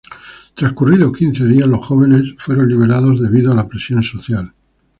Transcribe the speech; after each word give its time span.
Transcurridos 0.55 1.11
quince 1.15 1.45
días, 1.45 1.67
los 1.67 1.85
jóvenes 1.85 2.33
fueron 2.39 2.67
liberados 2.67 3.21
debido 3.21 3.51
a 3.51 3.55
la 3.55 3.67
presión 3.67 4.01
social. 4.01 4.51